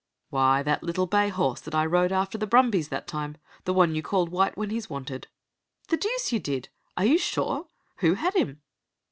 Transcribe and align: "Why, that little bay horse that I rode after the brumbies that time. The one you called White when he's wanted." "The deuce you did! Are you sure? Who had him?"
"Why, 0.31 0.63
that 0.63 0.81
little 0.81 1.05
bay 1.05 1.29
horse 1.29 1.61
that 1.61 1.75
I 1.75 1.85
rode 1.85 2.11
after 2.11 2.35
the 2.35 2.47
brumbies 2.47 2.87
that 2.89 3.05
time. 3.05 3.37
The 3.65 3.73
one 3.73 3.93
you 3.93 4.01
called 4.01 4.29
White 4.29 4.57
when 4.57 4.71
he's 4.71 4.89
wanted." 4.89 5.27
"The 5.89 5.97
deuce 5.97 6.31
you 6.31 6.39
did! 6.39 6.69
Are 6.97 7.05
you 7.05 7.19
sure? 7.19 7.67
Who 7.97 8.15
had 8.15 8.33
him?" 8.33 8.63